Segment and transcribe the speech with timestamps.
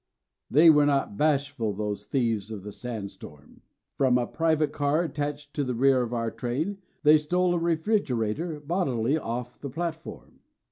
[0.49, 3.61] They were not bashful those thieves of the sandstorm.
[3.93, 8.59] From a private car attached to the rear of our train they stole a refrigerator
[8.61, 10.39] bodily off the platform.